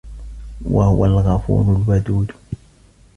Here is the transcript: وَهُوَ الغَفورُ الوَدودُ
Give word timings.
وَهُوَ 0.71 1.05
الغَفورُ 1.05 1.75
الوَدودُ 1.75 2.31